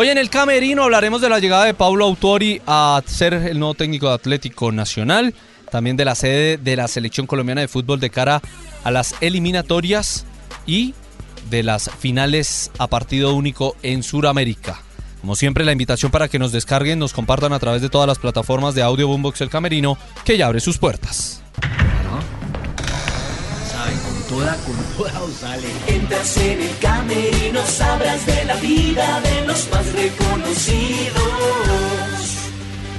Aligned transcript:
Hoy 0.00 0.10
en 0.10 0.18
el 0.18 0.30
Camerino 0.30 0.84
hablaremos 0.84 1.20
de 1.20 1.28
la 1.28 1.40
llegada 1.40 1.64
de 1.64 1.74
Paulo 1.74 2.04
Autori 2.04 2.62
a 2.68 3.02
ser 3.04 3.34
el 3.34 3.58
nuevo 3.58 3.74
técnico 3.74 4.06
de 4.06 4.14
Atlético 4.14 4.70
Nacional. 4.70 5.34
También 5.72 5.96
de 5.96 6.04
la 6.04 6.14
sede 6.14 6.56
de 6.56 6.76
la 6.76 6.86
selección 6.86 7.26
colombiana 7.26 7.62
de 7.62 7.66
fútbol 7.66 7.98
de 7.98 8.08
cara 8.08 8.40
a 8.84 8.92
las 8.92 9.16
eliminatorias 9.20 10.24
y 10.66 10.94
de 11.50 11.64
las 11.64 11.90
finales 11.98 12.70
a 12.78 12.86
partido 12.86 13.34
único 13.34 13.74
en 13.82 14.04
Sudamérica. 14.04 14.80
Como 15.20 15.34
siempre, 15.34 15.64
la 15.64 15.72
invitación 15.72 16.12
para 16.12 16.28
que 16.28 16.38
nos 16.38 16.52
descarguen, 16.52 17.00
nos 17.00 17.12
compartan 17.12 17.52
a 17.52 17.58
través 17.58 17.82
de 17.82 17.88
todas 17.88 18.06
las 18.06 18.20
plataformas 18.20 18.76
de 18.76 18.82
audio 18.82 19.08
Boombox 19.08 19.40
El 19.40 19.50
Camerino, 19.50 19.98
que 20.24 20.38
ya 20.38 20.46
abre 20.46 20.60
sus 20.60 20.78
puertas. 20.78 21.42
Toda, 24.28 24.56
con 24.56 24.76
toda 24.96 25.12
sale. 25.40 25.68
Entras 25.86 26.36
en 26.36 26.62
el 26.62 26.78
camerino, 26.78 27.60
sabrás 27.66 28.26
de 28.26 28.44
la 28.44 28.56
vida 28.56 29.20
de 29.20 29.46
los 29.46 29.68
más 29.70 29.92
reconocidos. 29.92 31.22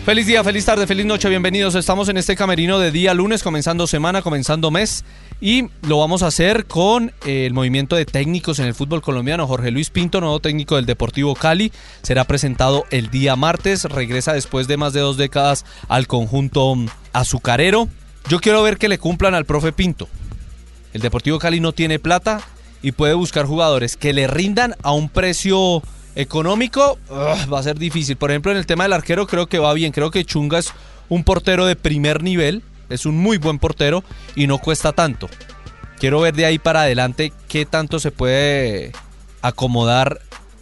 Feliz 0.05 0.25
día, 0.25 0.43
feliz 0.43 0.65
tarde, 0.65 0.87
feliz 0.87 1.05
noche, 1.05 1.29
bienvenidos. 1.29 1.75
Estamos 1.75 2.09
en 2.09 2.17
este 2.17 2.35
camerino 2.35 2.79
de 2.79 2.91
día 2.91 3.13
lunes, 3.13 3.43
comenzando 3.43 3.85
semana, 3.85 4.23
comenzando 4.23 4.71
mes. 4.71 5.05
Y 5.39 5.69
lo 5.87 5.99
vamos 5.99 6.23
a 6.23 6.27
hacer 6.27 6.65
con 6.65 7.13
eh, 7.25 7.45
el 7.45 7.53
movimiento 7.53 7.95
de 7.95 8.05
técnicos 8.05 8.59
en 8.59 8.65
el 8.65 8.73
fútbol 8.73 9.01
colombiano. 9.01 9.47
Jorge 9.47 9.71
Luis 9.71 9.89
Pinto, 9.91 10.19
nuevo 10.19 10.39
técnico 10.39 10.77
del 10.77 10.87
Deportivo 10.87 11.35
Cali, 11.35 11.71
será 12.01 12.23
presentado 12.25 12.85
el 12.89 13.11
día 13.11 13.35
martes. 13.35 13.85
Regresa 13.85 14.33
después 14.33 14.67
de 14.67 14.77
más 14.77 14.93
de 14.93 15.01
dos 15.01 15.15
décadas 15.15 15.63
al 15.87 16.07
conjunto 16.07 16.75
azucarero. 17.13 17.87
Yo 18.27 18.39
quiero 18.39 18.63
ver 18.63 18.77
que 18.77 18.89
le 18.89 18.97
cumplan 18.97 19.35
al 19.35 19.45
profe 19.45 19.71
Pinto. 19.71 20.09
El 20.93 21.01
Deportivo 21.01 21.39
Cali 21.39 21.59
no 21.59 21.71
tiene 21.71 21.99
plata 21.99 22.41
y 22.81 22.91
puede 22.93 23.13
buscar 23.13 23.45
jugadores 23.45 23.97
que 23.97 24.13
le 24.13 24.27
rindan 24.27 24.75
a 24.83 24.91
un 24.91 25.09
precio 25.09 25.81
Económico 26.15 26.97
va 27.09 27.59
a 27.59 27.63
ser 27.63 27.77
difícil. 27.79 28.17
Por 28.17 28.31
ejemplo, 28.31 28.51
en 28.51 28.57
el 28.57 28.65
tema 28.65 28.83
del 28.83 28.93
arquero 28.93 29.27
creo 29.27 29.47
que 29.47 29.59
va 29.59 29.73
bien. 29.73 29.91
Creo 29.91 30.11
que 30.11 30.25
Chunga 30.25 30.59
es 30.59 30.73
un 31.07 31.23
portero 31.23 31.65
de 31.65 31.75
primer 31.75 32.23
nivel. 32.23 32.63
Es 32.89 33.05
un 33.05 33.17
muy 33.17 33.37
buen 33.37 33.59
portero 33.59 34.03
y 34.35 34.47
no 34.47 34.57
cuesta 34.57 34.91
tanto. 34.91 35.29
Quiero 35.97 36.19
ver 36.19 36.33
de 36.33 36.45
ahí 36.45 36.59
para 36.59 36.81
adelante 36.81 37.31
qué 37.47 37.65
tanto 37.65 37.99
se 37.99 38.11
puede 38.11 38.91
acomodar 39.41 40.19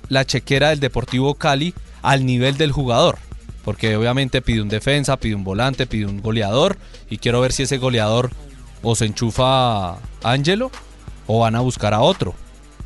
la 0.10 0.26
chequera 0.26 0.70
del 0.70 0.80
Deportivo 0.80 1.34
Cali 1.36 1.74
al 2.02 2.26
nivel 2.26 2.58
del 2.58 2.72
jugador. 2.72 3.18
Porque 3.64 3.96
obviamente 3.96 4.42
pide 4.42 4.62
un 4.62 4.70
defensa, 4.70 5.18
pide 5.18 5.34
un 5.36 5.44
volante, 5.44 5.88
pide 5.88 6.06
un 6.06 6.22
goleador. 6.22 6.78
Y 7.10 7.18
quiero 7.18 7.42
ver 7.42 7.54
si 7.54 7.64
ese 7.64 7.78
goleador 7.78 8.30
o 8.82 8.96
se 8.96 9.06
enchufa 9.06 9.92
a 9.92 10.00
Ángelo 10.24 10.72
o 11.26 11.40
van 11.40 11.56
a 11.56 11.62
buscar 11.62 11.94
a 11.94 12.02
otro. 12.02 12.34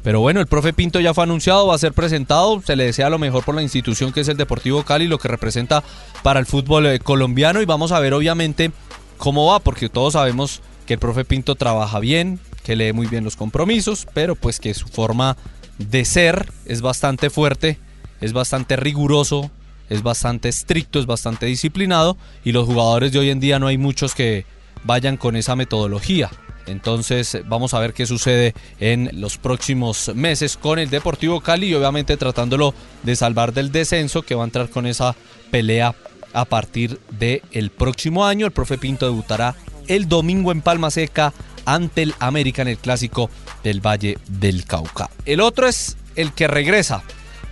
Pero 0.03 0.19
bueno, 0.19 0.39
el 0.39 0.47
profe 0.47 0.73
Pinto 0.73 0.99
ya 0.99 1.13
fue 1.13 1.23
anunciado, 1.23 1.67
va 1.67 1.75
a 1.75 1.79
ser 1.79 1.93
presentado, 1.93 2.61
se 2.65 2.75
le 2.75 2.85
desea 2.85 3.09
lo 3.09 3.19
mejor 3.19 3.43
por 3.43 3.53
la 3.53 3.61
institución 3.61 4.11
que 4.11 4.21
es 4.21 4.27
el 4.27 4.37
Deportivo 4.37 4.83
Cali, 4.83 5.07
lo 5.07 5.19
que 5.19 5.27
representa 5.27 5.83
para 6.23 6.39
el 6.39 6.47
fútbol 6.47 6.87
eh, 6.87 6.99
colombiano 6.99 7.61
y 7.61 7.65
vamos 7.65 7.91
a 7.91 7.99
ver 7.99 8.13
obviamente 8.13 8.71
cómo 9.17 9.45
va, 9.45 9.59
porque 9.59 9.89
todos 9.89 10.13
sabemos 10.13 10.61
que 10.87 10.93
el 10.95 10.99
profe 10.99 11.23
Pinto 11.23 11.53
trabaja 11.53 11.99
bien, 11.99 12.39
que 12.63 12.75
lee 12.75 12.93
muy 12.93 13.05
bien 13.05 13.23
los 13.23 13.35
compromisos, 13.35 14.07
pero 14.13 14.35
pues 14.35 14.59
que 14.59 14.73
su 14.73 14.87
forma 14.87 15.37
de 15.77 16.03
ser 16.05 16.51
es 16.65 16.81
bastante 16.81 17.29
fuerte, 17.29 17.77
es 18.21 18.33
bastante 18.33 18.75
riguroso, 18.75 19.51
es 19.89 20.01
bastante 20.01 20.49
estricto, 20.49 20.99
es 20.99 21.05
bastante 21.05 21.45
disciplinado 21.45 22.17
y 22.43 22.53
los 22.53 22.65
jugadores 22.65 23.11
de 23.11 23.19
hoy 23.19 23.29
en 23.29 23.39
día 23.39 23.59
no 23.59 23.67
hay 23.67 23.77
muchos 23.77 24.15
que 24.15 24.45
vayan 24.83 25.17
con 25.17 25.35
esa 25.35 25.55
metodología. 25.55 26.29
Entonces 26.67 27.39
vamos 27.45 27.73
a 27.73 27.79
ver 27.79 27.93
qué 27.93 28.05
sucede 28.05 28.53
en 28.79 29.09
los 29.13 29.37
próximos 29.37 30.11
meses 30.15 30.57
con 30.57 30.79
el 30.79 30.89
Deportivo 30.89 31.41
Cali 31.41 31.67
y 31.67 31.73
obviamente 31.73 32.17
tratándolo 32.17 32.73
de 33.03 33.15
salvar 33.15 33.53
del 33.53 33.71
descenso 33.71 34.21
que 34.21 34.35
va 34.35 34.43
a 34.43 34.45
entrar 34.45 34.69
con 34.69 34.85
esa 34.85 35.15
pelea 35.49 35.95
a 36.33 36.45
partir 36.45 36.99
del 37.09 37.41
el 37.51 37.71
próximo 37.71 38.25
año. 38.25 38.45
El 38.45 38.51
profe 38.51 38.77
Pinto 38.77 39.05
debutará 39.05 39.55
el 39.87 40.07
domingo 40.07 40.51
en 40.51 40.61
Palma 40.61 40.91
Seca 40.91 41.33
ante 41.65 42.03
el 42.03 42.15
América 42.19 42.61
en 42.61 42.69
el 42.69 42.77
clásico 42.77 43.29
del 43.63 43.85
Valle 43.85 44.17
del 44.27 44.65
Cauca. 44.65 45.09
El 45.25 45.41
otro 45.41 45.67
es 45.67 45.97
el 46.15 46.33
que 46.33 46.47
regresa, 46.47 47.03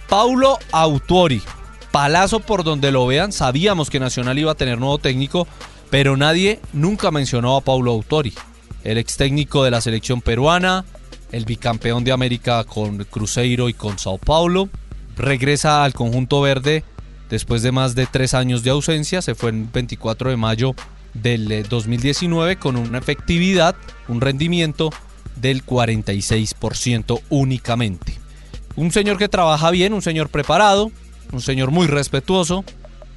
Paulo 0.08 0.58
Autori. 0.72 1.42
Palazo 1.92 2.40
por 2.40 2.64
donde 2.64 2.92
lo 2.92 3.08
vean, 3.08 3.32
sabíamos 3.32 3.90
que 3.90 4.00
Nacional 4.00 4.38
iba 4.38 4.52
a 4.52 4.56
tener 4.56 4.78
nuevo 4.78 5.00
técnico, 5.00 5.48
pero 5.90 6.18
nadie 6.18 6.60
nunca 6.74 7.12
mencionó 7.12 7.56
a 7.56 7.62
Paulo 7.62 7.92
Autori 7.92 8.34
el 8.84 8.98
ex 8.98 9.18
técnico 9.18 9.64
de 9.64 9.72
la 9.72 9.82
selección 9.82 10.22
peruana, 10.22 10.86
el 11.32 11.46
bicampeón 11.46 12.04
de 12.04 12.12
América 12.12 12.64
con 12.64 13.04
Cruzeiro 13.06 13.70
y 13.70 13.74
con 13.74 14.00
Sao 14.00 14.18
Paulo. 14.18 14.70
Regresa 15.18 15.84
al 15.84 15.94
conjunto 15.94 16.42
verde 16.42 16.84
después 17.30 17.62
de 17.62 17.72
más 17.72 17.96
de 17.96 18.06
tres 18.06 18.34
años 18.34 18.64
de 18.64 18.70
ausencia. 18.70 19.22
Se 19.22 19.36
fue 19.36 19.50
el 19.50 19.64
24 19.66 20.30
de 20.30 20.38
mayo 20.38 20.76
del 21.14 21.68
2019 21.68 22.54
eh, 22.54 22.56
con 22.56 22.78
una 22.78 23.00
efectividad, 23.00 23.76
un 24.08 24.22
rendimiento 24.22 24.92
del 25.36 25.66
46% 25.66 27.22
únicamente. 27.30 28.18
Un 28.76 28.92
señor 28.92 29.18
que 29.18 29.28
trabaja 29.28 29.72
bien, 29.72 29.94
un 29.94 30.02
señor 30.02 30.30
preparado, 30.30 30.92
un 31.32 31.42
señor 31.42 31.72
muy 31.72 31.88
respetuoso, 31.88 32.64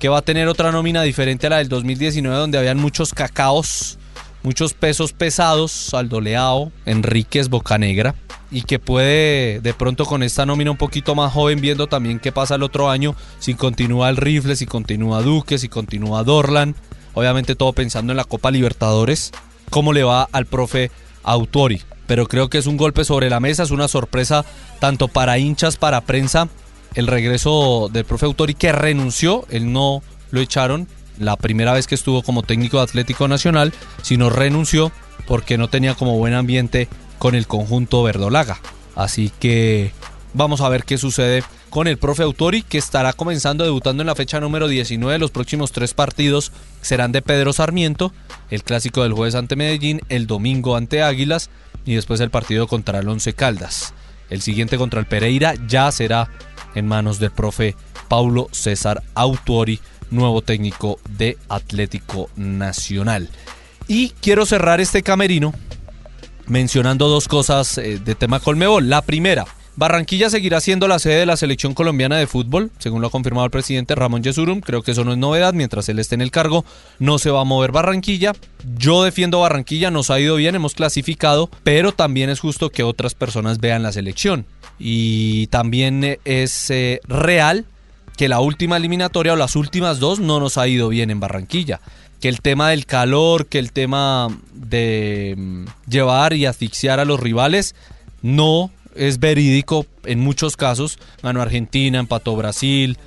que 0.03 0.09
va 0.09 0.19
a 0.19 0.23
tener 0.23 0.49
otra 0.49 0.73
nómina 0.73 1.05
diferente 1.05 1.47
a 1.47 1.51
la 1.51 1.59
del 1.59 1.69
2019 1.69 2.37
donde 2.37 2.59
habían 2.59 2.77
muchos 2.77 3.15
cacaos 3.15 4.01
muchos 4.43 4.75
pesos 4.75 5.13
pesados, 5.13 5.71
Saldo 5.71 6.21
Leao, 6.21 6.73
Enríquez, 6.87 7.49
Bocanegra, 7.49 8.17
y 8.51 8.63
que 8.63 8.81
puede 8.81 9.61
de 9.61 9.75
pronto 9.75 10.05
con 10.05 10.25
esta 10.25 10.45
nómina 10.45 10.73
un 10.73 10.77
poquito 10.77 11.15
más 11.15 11.33
joven, 11.33 11.61
viendo 11.61 11.87
también 11.87 12.19
qué 12.19 12.33
pasa 12.33 12.57
el 12.57 12.65
otro 12.65 12.91
año, 12.91 13.15
si 13.39 13.55
continúa 13.55 14.09
el 14.09 14.17
Rifle, 14.17 14.57
si 14.57 14.67
continúa 14.67 15.23
Duque, 15.23 15.57
si 15.57 15.69
continúa 15.69 16.25
Dorlan, 16.25 16.75
obviamente 17.15 17.55
todo 17.55 17.73
pensando 17.73 18.13
en 18.13 18.17
la 18.17 18.25
Copa 18.25 18.51
Libertadores, 18.51 19.31
cómo 19.71 19.93
le 19.93 20.03
va 20.03 20.29
al 20.33 20.47
profe 20.47 20.91
Autori. 21.23 21.81
Pero 22.09 22.27
creo 22.27 22.51
que 22.51 22.59
es 22.59 22.67
un 22.67 22.77
golpe 22.77 23.05
sobre 23.05 23.31
la 23.31 23.39
mesa, 23.39 23.63
es 23.63 23.71
una 23.71 23.87
sorpresa 23.87 24.45
tanto 24.81 25.07
para 25.07 25.39
hinchas, 25.39 25.77
para 25.77 26.01
prensa, 26.01 26.49
el 26.95 27.07
regreso 27.07 27.89
del 27.93 28.05
profe 28.05 28.27
Autori 28.27 28.55
que 28.55 28.73
renunció, 28.73 29.47
él 29.51 29.73
no 29.73 30.03
lo 30.31 30.41
echaron, 30.41 30.89
la 31.19 31.37
primera 31.37 31.73
vez 31.73 31.87
que 31.87 31.95
estuvo 31.95 32.23
como 32.23 32.43
técnico 32.43 32.79
de 32.79 32.85
Atlético 32.85 33.29
Nacional, 33.29 33.73
sino 34.03 34.31
renunció 34.31 34.93
porque 35.27 35.59
no 35.59 35.69
tenía 35.69 35.95
como 35.95 36.19
buen 36.19 36.35
ambiente 36.35 36.89
con 37.19 37.35
el 37.35 37.47
conjunto 37.47 38.03
verdolaga. 38.03 38.61
Así 38.95 39.31
que 39.39 39.93
vamos 40.35 40.61
a 40.61 40.69
ver 40.69 40.85
qué 40.85 40.99
sucede 40.99 41.45
con 41.71 41.87
el 41.87 41.97
profe 41.97 42.23
Autori 42.23 42.63
que 42.63 42.79
estará 42.79 43.13
comenzando 43.13 43.65
debutando 43.65 44.03
en 44.03 44.09
la 44.09 44.15
fecha 44.15 44.41
número 44.41 44.69
19. 44.69 45.19
Los 45.19 45.31
próximos 45.31 45.73
tres 45.73 45.95
partidos 45.95 46.53
serán 46.83 47.13
de 47.13 47.23
Pedro 47.23 47.53
Sarmiento, 47.53 48.13
el 48.51 48.63
clásico 48.63 49.03
del 49.03 49.15
jueves 49.15 49.35
ante 49.35 49.57
Medellín, 49.57 50.01
el 50.09 50.27
domingo 50.27 50.77
ante 50.77 51.03
Águilas 51.03 51.49
y 51.87 51.95
después 51.95 52.21
el 52.21 52.31
partido 52.31 52.67
contra 52.67 52.99
el 52.99 53.09
Once 53.09 53.33
Caldas. 53.33 53.95
El 54.29 54.43
siguiente 54.43 54.77
contra 54.79 55.01
el 55.01 55.07
Pereira 55.07 55.55
ya 55.67 55.91
será 55.93 56.29
en 56.75 56.87
manos 56.87 57.19
del 57.19 57.31
profe 57.31 57.77
Paulo 58.09 58.49
César 58.53 59.03
Autori 59.15 59.81
nuevo 60.13 60.43
técnico 60.43 61.01
de 61.09 61.39
Atlético 61.49 62.31
Nacional. 62.37 63.29
Y 63.89 64.11
quiero 64.21 64.47
cerrar 64.47 64.81
este 64.81 65.03
camerino 65.03 65.53
mencionando 66.47 67.09
dos 67.09 67.29
cosas 67.29 67.79
eh, 67.79 67.99
de 67.99 68.15
tema 68.15 68.41
Colmebol. 68.41 68.89
La 68.89 69.03
primera, 69.03 69.47
Barranquilla 69.75 70.29
seguirá 70.29 70.61
siendo 70.61 70.87
la 70.87 70.99
sede 70.99 71.21
de 71.21 71.27
la 71.27 71.37
selección 71.37 71.73
colombiana 71.73 72.19
de 72.19 72.27
fútbol, 72.27 72.71
según 72.79 73.01
lo 73.01 73.09
ha 73.09 73.11
confirmado 73.11 73.47
el 73.47 73.51
presidente 73.51 73.95
Ramón 73.95 74.23
Yesurum. 74.23 74.61
Creo 74.61 74.83
que 74.83 74.91
eso 74.91 75.05
no 75.05 75.13
es 75.13 75.19
novedad, 75.19 75.55
mientras 75.55 75.89
él 75.89 75.99
esté 75.99 76.15
en 76.15 76.21
el 76.21 76.31
cargo, 76.31 76.65
no 76.99 77.19
se 77.19 77.31
va 77.31 77.41
a 77.41 77.45
mover 77.45 77.73
Barranquilla. 77.73 78.35
Yo 78.77 79.03
defiendo 79.03 79.41
Barranquilla, 79.41 79.91
nos 79.91 80.11
ha 80.11 80.21
ido 80.21 80.37
bien, 80.37 80.55
hemos 80.55 80.75
clasificado, 80.75 81.51
pero 81.65 81.93
también 81.93 82.29
es 82.29 82.41
justo 82.41 82.71
que 82.71 82.83
otras 82.83 83.15
personas 83.15 83.59
vean 83.59 83.83
la 83.83 83.93
selección. 83.93 84.45
Y 84.79 85.47
también 85.49 86.19
es 86.25 86.71
eh, 86.71 87.01
real 87.07 87.67
que 88.17 88.29
la 88.29 88.41
última 88.41 88.77
eliminatoria 88.77 89.33
o 89.33 89.37
las 89.37 89.57
últimas 89.57 89.99
dos 89.99 90.21
no 90.21 90.41
nos 90.41 90.59
ha 90.59 90.69
ido 90.69 90.89
bien 90.89 91.11
en 91.11 91.21
Barranquilla. 91.21 91.81
Que 92.21 92.29
el 92.29 92.41
tema 92.41 92.71
del 92.71 92.87
calor, 92.87 93.47
que 93.47 93.59
el 93.59 93.73
tema 93.73 94.29
de 94.53 95.35
mm, 95.37 95.65
llevar 95.89 96.33
y 96.35 96.47
asfixiar 96.47 97.01
a 97.01 97.05
los 97.05 97.19
rivales 97.19 97.75
no 98.23 98.71
es 98.95 99.19
verídico 99.19 99.87
en 100.05 100.21
muchos 100.21 100.57
casos. 100.57 100.99
Ganó 101.23 101.43
Argentina, 101.43 101.99
empató 101.99 102.37
Brasil, 102.37 102.99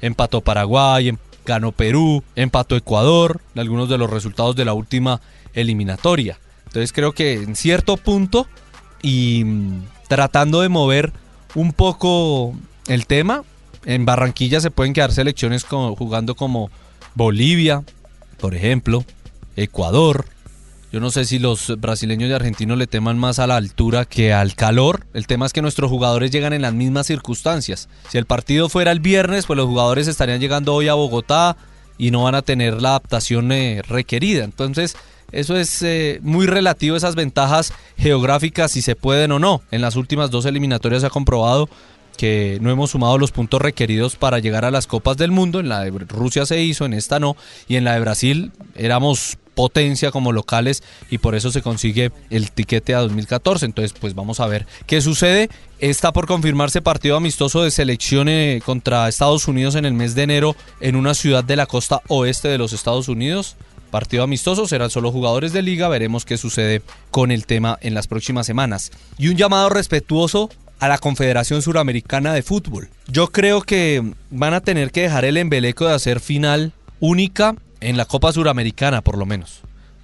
empató 0.00 0.40
Paraguay, 0.40 1.08
em, 1.08 1.18
ganó 1.44 1.72
Perú, 1.72 2.22
empató 2.36 2.76
Ecuador, 2.76 3.40
algunos 3.54 3.88
de 3.88 3.98
los 3.98 4.10
resultados 4.10 4.56
de 4.56 4.64
la 4.64 4.72
última 4.72 5.20
eliminatoria. 5.52 6.38
Entonces 6.66 6.92
creo 6.92 7.12
que 7.12 7.34
en 7.34 7.54
cierto 7.54 7.96
punto 7.96 8.48
y 9.02 9.44
mm, 9.44 9.82
tratando 10.08 10.60
de 10.60 10.68
mover 10.68 11.12
un 11.54 11.72
poco 11.72 12.54
el 12.88 13.06
tema, 13.06 13.42
en 13.84 14.04
Barranquilla 14.04 14.60
se 14.60 14.70
pueden 14.70 14.92
quedar 14.92 15.12
selecciones 15.12 15.64
jugando 15.64 16.34
como 16.34 16.70
Bolivia, 17.14 17.82
por 18.38 18.54
ejemplo, 18.54 19.04
Ecuador, 19.56 20.26
yo 20.94 21.00
no 21.00 21.10
sé 21.10 21.24
si 21.24 21.40
los 21.40 21.72
brasileños 21.80 22.30
y 22.30 22.32
argentinos 22.34 22.78
le 22.78 22.86
teman 22.86 23.18
más 23.18 23.40
a 23.40 23.48
la 23.48 23.56
altura 23.56 24.04
que 24.04 24.32
al 24.32 24.54
calor. 24.54 25.04
El 25.12 25.26
tema 25.26 25.44
es 25.44 25.52
que 25.52 25.60
nuestros 25.60 25.90
jugadores 25.90 26.30
llegan 26.30 26.52
en 26.52 26.62
las 26.62 26.72
mismas 26.72 27.08
circunstancias. 27.08 27.88
Si 28.10 28.16
el 28.16 28.26
partido 28.26 28.68
fuera 28.68 28.92
el 28.92 29.00
viernes, 29.00 29.46
pues 29.46 29.56
los 29.56 29.66
jugadores 29.66 30.06
estarían 30.06 30.38
llegando 30.38 30.72
hoy 30.72 30.86
a 30.86 30.94
Bogotá 30.94 31.56
y 31.98 32.12
no 32.12 32.22
van 32.22 32.36
a 32.36 32.42
tener 32.42 32.80
la 32.80 32.90
adaptación 32.90 33.50
eh, 33.50 33.82
requerida. 33.82 34.44
Entonces, 34.44 34.96
eso 35.34 35.56
es 35.56 35.82
eh, 35.82 36.20
muy 36.22 36.46
relativo, 36.46 36.96
esas 36.96 37.14
ventajas 37.14 37.72
geográficas, 37.98 38.72
si 38.72 38.82
se 38.82 38.96
pueden 38.96 39.32
o 39.32 39.38
no. 39.38 39.62
En 39.70 39.80
las 39.80 39.96
últimas 39.96 40.30
dos 40.30 40.46
eliminatorias 40.46 41.02
se 41.02 41.06
ha 41.08 41.10
comprobado 41.10 41.68
que 42.16 42.58
no 42.60 42.70
hemos 42.70 42.90
sumado 42.90 43.18
los 43.18 43.32
puntos 43.32 43.60
requeridos 43.60 44.16
para 44.16 44.38
llegar 44.38 44.64
a 44.64 44.70
las 44.70 44.86
Copas 44.86 45.16
del 45.16 45.30
Mundo. 45.30 45.60
En 45.60 45.68
la 45.68 45.80
de 45.80 45.90
Rusia 45.90 46.46
se 46.46 46.62
hizo, 46.62 46.84
en 46.84 46.94
esta 46.94 47.18
no. 47.18 47.36
Y 47.68 47.76
en 47.76 47.84
la 47.84 47.94
de 47.94 48.00
Brasil 48.00 48.52
éramos 48.74 49.36
potencia 49.54 50.10
como 50.10 50.32
locales 50.32 50.82
y 51.10 51.18
por 51.18 51.34
eso 51.34 51.50
se 51.52 51.62
consigue 51.62 52.10
el 52.30 52.50
tiquete 52.50 52.94
a 52.94 53.00
2014. 53.00 53.66
Entonces, 53.66 53.94
pues 53.98 54.14
vamos 54.14 54.40
a 54.40 54.46
ver 54.46 54.66
qué 54.86 55.00
sucede. 55.00 55.48
Está 55.78 56.12
por 56.12 56.26
confirmarse 56.26 56.82
partido 56.82 57.16
amistoso 57.16 57.62
de 57.62 57.70
selección 57.70 58.28
eh, 58.28 58.60
contra 58.64 59.08
Estados 59.08 59.48
Unidos 59.48 59.74
en 59.74 59.84
el 59.84 59.94
mes 59.94 60.14
de 60.14 60.22
enero 60.22 60.56
en 60.80 60.96
una 60.96 61.14
ciudad 61.14 61.44
de 61.44 61.56
la 61.56 61.66
costa 61.66 62.00
oeste 62.08 62.48
de 62.48 62.58
los 62.58 62.72
Estados 62.72 63.08
Unidos. 63.08 63.56
Partido 63.94 64.24
amistoso, 64.24 64.66
serán 64.66 64.90
solo 64.90 65.12
jugadores 65.12 65.52
de 65.52 65.62
liga, 65.62 65.86
veremos 65.86 66.24
qué 66.24 66.36
sucede 66.36 66.82
con 67.12 67.30
el 67.30 67.46
tema 67.46 67.78
en 67.80 67.94
las 67.94 68.08
próximas 68.08 68.44
semanas. 68.44 68.90
Y 69.18 69.28
un 69.28 69.36
llamado 69.36 69.68
respetuoso 69.68 70.50
a 70.80 70.88
la 70.88 70.98
Confederación 70.98 71.62
Suramericana 71.62 72.32
de 72.32 72.42
Fútbol. 72.42 72.88
Yo 73.06 73.28
creo 73.28 73.62
que 73.62 74.02
van 74.30 74.52
a 74.52 74.62
tener 74.62 74.90
que 74.90 75.02
dejar 75.02 75.24
el 75.24 75.36
embeleco 75.36 75.86
de 75.86 75.94
hacer 75.94 76.18
final 76.18 76.72
única 76.98 77.54
en 77.80 77.96
la 77.96 78.04
Copa 78.04 78.32
Suramericana 78.32 79.00
por 79.00 79.16
lo 79.16 79.26
menos. 79.26 79.60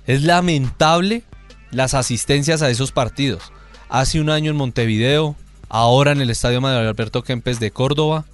Es 0.06 0.22
lamentable 0.22 1.24
las 1.72 1.94
asistencias 1.94 2.62
a 2.62 2.70
esos 2.70 2.92
partidos. 2.92 3.50
Hace 3.88 4.20
un 4.20 4.30
año 4.30 4.52
en 4.52 4.56
Montevideo, 4.56 5.34
ahora 5.68 6.12
en 6.12 6.20
el 6.20 6.30
Estadio 6.30 6.60
Manuel 6.60 6.86
Alberto 6.86 7.24
Kempes 7.24 7.58
de 7.58 7.72
Córdoba, 7.72 8.24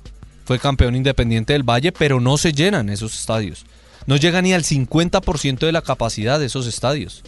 fue 0.45 0.59
campeón 0.59 0.97
independiente 0.97 1.55
del 1.55 1.63
Valle, 1.63 1.93
pero 1.93 2.21
no 2.21 2.37
se 2.37 2.53
llenan 2.53 2.91
esos 2.91 3.19
estadios. 3.19 3.65
No 4.07 4.17
llega 4.17 4.43
ni 4.43 4.53
al 4.53 4.63
50% 4.63 5.59
de 5.59 5.73
la 5.73 5.83
capacidad 5.83 6.39
de 6.39 6.47
esos 6.47 6.67
estadios. 6.67 7.23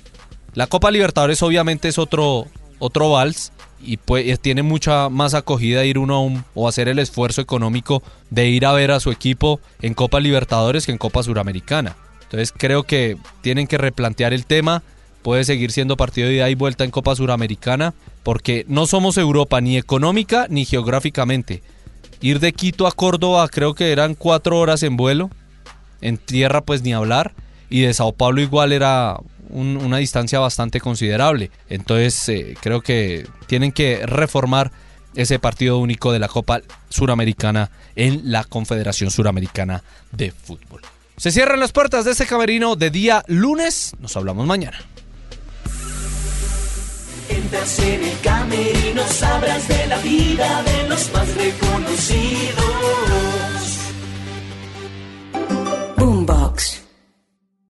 La 0.55 0.67
Copa 0.67 0.91
Libertadores 0.91 1.43
obviamente 1.43 1.89
es 1.89 1.99
otro, 1.99 2.47
otro 2.79 3.11
vals 3.11 3.53
y 3.81 3.97
pues, 3.97 4.41
tiene 4.41 4.63
mucha 4.63 5.09
más 5.09 5.35
acogida 5.35 5.85
ir 5.85 5.99
uno 5.99 6.23
un, 6.23 6.45
o 6.55 6.69
hacer 6.69 6.89
el 6.89 6.99
esfuerzo 6.99 7.41
económico 7.41 8.03
de 8.31 8.49
ir 8.49 8.67
a 8.67 8.73
ver 8.73 8.91
a 8.91 9.01
su 9.01 9.11
equipo 9.11 9.61
en 9.83 9.95
Copa 9.95 10.21
Libertadores 10.21 10.87
que 10.87 10.93
en 10.93 10.99
Copa 10.99 11.23
Suramericana. 11.23 11.97
Entonces 12.23 12.53
creo 12.57 12.83
que 12.83 13.17
tienen 13.41 13.67
que 13.67 13.79
replantear 13.79 14.33
el 14.33 14.47
tema. 14.47 14.83
Puede 15.23 15.45
seguir 15.45 15.73
siendo 15.73 15.97
partido 15.97 16.29
de 16.29 16.35
ida 16.35 16.51
y 16.51 16.55
vuelta 16.55 16.85
en 16.85 16.91
Copa 16.91 17.17
Suramericana 17.17 17.95
porque 18.23 18.65
no 18.69 18.87
somos 18.87 19.17
Europa 19.17 19.61
ni 19.61 19.77
económica 19.77 20.47
ni 20.49 20.65
geográficamente. 20.65 21.63
Ir 22.21 22.41
de 22.41 22.53
Quito 22.53 22.87
a 22.87 22.93
Córdoba 22.93 23.49
creo 23.49 23.75
que 23.75 23.93
eran 23.93 24.15
cuatro 24.15 24.59
horas 24.59 24.83
en 24.83 24.97
vuelo. 24.97 25.31
En 26.00 26.19
tierra 26.19 26.62
pues 26.62 26.83
ni 26.83 26.93
hablar. 26.93 27.35
Y 27.71 27.83
de 27.83 27.95
Sao 27.95 28.12
Paulo 28.12 28.41
igual 28.41 28.73
era 28.73 29.19
una 29.50 29.99
distancia 29.99 30.39
bastante 30.39 30.81
considerable. 30.81 31.50
Entonces 31.69 32.29
eh, 32.29 32.56
creo 32.61 32.81
que 32.81 33.27
tienen 33.47 33.73
que 33.73 34.06
reformar 34.06 34.73
ese 35.15 35.39
partido 35.39 35.79
único 35.79 36.12
de 36.12 36.19
la 36.19 36.29
Copa 36.29 36.61
Suramericana 36.89 37.71
en 37.97 38.31
la 38.31 38.45
Confederación 38.45 39.11
Suramericana 39.11 39.83
de 40.12 40.31
Fútbol. 40.31 40.83
Se 41.17 41.33
cierran 41.33 41.59
las 41.59 41.73
puertas 41.73 42.05
de 42.05 42.12
este 42.12 42.27
camerino 42.27 42.77
de 42.77 42.91
día 42.91 43.25
lunes. 43.27 43.93
Nos 43.99 44.17
hablamos 44.17 44.47
mañana. 44.47 44.79
Entras 47.29 47.79
en 47.81 48.05
el 48.05 48.21
camerino, 48.21 49.03
sabrás 49.09 49.67
de 49.67 49.87
la 49.89 49.99
vida 49.99 50.62
de 50.62 50.89
los 50.89 51.12
más 51.12 51.35
reconocidos. 51.35 53.58